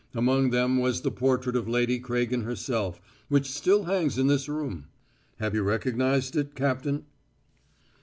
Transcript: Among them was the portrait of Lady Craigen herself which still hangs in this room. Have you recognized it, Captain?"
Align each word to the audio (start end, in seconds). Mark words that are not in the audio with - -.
Among 0.15 0.49
them 0.49 0.79
was 0.79 1.01
the 1.01 1.11
portrait 1.11 1.55
of 1.55 1.69
Lady 1.69 1.99
Craigen 1.99 2.41
herself 2.43 2.99
which 3.29 3.51
still 3.51 3.83
hangs 3.83 4.17
in 4.17 4.25
this 4.25 4.49
room. 4.49 4.85
Have 5.37 5.53
you 5.53 5.61
recognized 5.61 6.35
it, 6.35 6.55
Captain?" 6.55 7.05